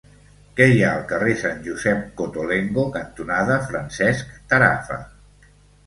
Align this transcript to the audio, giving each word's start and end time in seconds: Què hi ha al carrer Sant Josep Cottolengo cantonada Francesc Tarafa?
Què 0.59 0.65
hi 0.71 0.79
ha 0.85 0.93
al 0.93 1.03
carrer 1.11 1.35
Sant 1.41 1.61
Josep 1.67 2.01
Cottolengo 2.23 2.89
cantonada 2.99 3.61
Francesc 3.71 4.37
Tarafa? 4.55 5.03